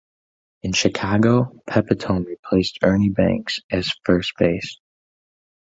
In 0.63 0.73
Chicago, 0.73 1.61
Pepitone 1.69 2.25
replaced 2.25 2.79
Ernie 2.81 3.09
Banks 3.11 3.59
at 3.71 3.85
first 4.03 4.33
base. 4.39 4.79